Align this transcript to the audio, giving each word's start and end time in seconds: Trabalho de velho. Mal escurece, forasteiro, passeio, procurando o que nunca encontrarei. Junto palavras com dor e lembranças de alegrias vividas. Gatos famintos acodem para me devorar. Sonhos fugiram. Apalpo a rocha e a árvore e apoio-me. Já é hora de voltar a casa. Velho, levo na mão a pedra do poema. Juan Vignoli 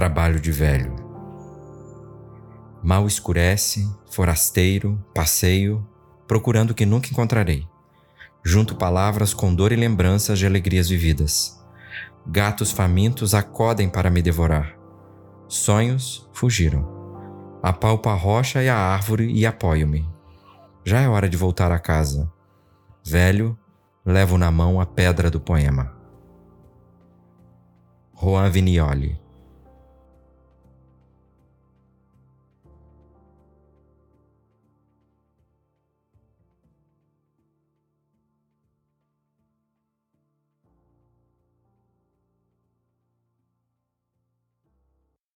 Trabalho 0.00 0.40
de 0.40 0.50
velho. 0.50 0.96
Mal 2.82 3.06
escurece, 3.06 3.86
forasteiro, 4.10 4.98
passeio, 5.14 5.86
procurando 6.26 6.70
o 6.70 6.74
que 6.74 6.86
nunca 6.86 7.10
encontrarei. 7.10 7.68
Junto 8.42 8.74
palavras 8.74 9.34
com 9.34 9.54
dor 9.54 9.72
e 9.72 9.76
lembranças 9.76 10.38
de 10.38 10.46
alegrias 10.46 10.88
vividas. 10.88 11.62
Gatos 12.26 12.72
famintos 12.72 13.34
acodem 13.34 13.90
para 13.90 14.08
me 14.08 14.22
devorar. 14.22 14.74
Sonhos 15.46 16.26
fugiram. 16.32 16.88
Apalpo 17.62 18.08
a 18.08 18.14
rocha 18.14 18.62
e 18.62 18.70
a 18.70 18.78
árvore 18.78 19.30
e 19.30 19.44
apoio-me. 19.44 20.08
Já 20.82 21.02
é 21.02 21.08
hora 21.10 21.28
de 21.28 21.36
voltar 21.36 21.70
a 21.70 21.78
casa. 21.78 22.32
Velho, 23.04 23.54
levo 24.02 24.38
na 24.38 24.50
mão 24.50 24.80
a 24.80 24.86
pedra 24.86 25.30
do 25.30 25.42
poema. 25.42 25.94
Juan 28.18 28.48
Vignoli 28.48 29.20